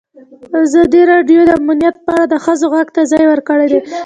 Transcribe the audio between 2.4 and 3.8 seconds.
ښځو غږ ته ځای ورکړی.